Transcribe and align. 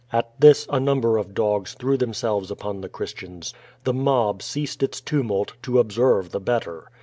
At 0.11 0.31
this 0.41 0.65
a 0.71 0.79
number 0.79 1.17
of 1.19 1.35
dogs 1.35 1.75
threw 1.75 1.95
themselves 1.95 2.49
upon 2.49 2.81
the 2.81 2.89
Christians. 2.89 3.53
The 3.83 3.93
mob 3.93 4.41
ceased 4.41 4.81
its 4.81 4.99
tumult, 4.99 5.53
to 5.61 5.77
observe 5.77 6.31
the 6.31 6.39
blot 6.41 6.63
ter. 6.63 6.87